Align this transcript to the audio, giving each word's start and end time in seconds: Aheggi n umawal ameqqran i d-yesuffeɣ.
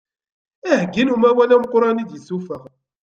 Aheggi 0.69 1.01
n 1.03 1.13
umawal 1.15 1.51
ameqqran 1.55 2.01
i 2.03 2.05
d-yesuffeɣ. 2.09 2.63